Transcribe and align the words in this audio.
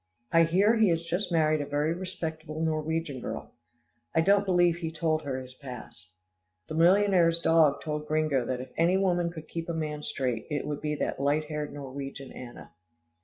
I 0.31 0.45
hear 0.45 0.77
he 0.77 0.89
has 0.89 1.03
just 1.03 1.31
married 1.31 1.61
a 1.61 1.65
very 1.67 1.93
respectable 1.93 2.59
Norwegian 2.59 3.19
girl. 3.21 3.53
I 4.15 4.21
don't 4.21 4.47
believe 4.47 4.77
he 4.77 4.91
told 4.91 5.21
her 5.21 5.39
his 5.39 5.53
past. 5.53 6.09
The 6.67 6.73
millionaire's 6.73 7.39
dog 7.39 7.83
told 7.83 8.07
Gringo 8.07 8.43
that 8.47 8.61
if 8.61 8.71
any 8.77 8.97
woman 8.97 9.31
could 9.31 9.47
keep 9.47 9.69
a 9.69 9.75
man 9.75 10.01
straight, 10.01 10.47
it 10.49 10.65
would 10.65 10.81
be 10.81 10.95
that 10.95 11.19
light 11.19 11.43
haired 11.49 11.71
Norwegian 11.71 12.31
Anna. 12.31 12.71